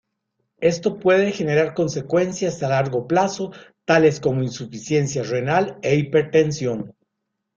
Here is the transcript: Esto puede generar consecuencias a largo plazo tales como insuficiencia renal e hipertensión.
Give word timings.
Esto 0.61 0.97
puede 0.97 1.31
generar 1.31 1.75
consecuencias 1.75 2.63
a 2.63 2.69
largo 2.69 3.05
plazo 3.07 3.51
tales 3.85 4.19
como 4.19 4.41
insuficiencia 4.41 5.21
renal 5.21 5.77
e 5.83 5.95
hipertensión. 5.95 6.95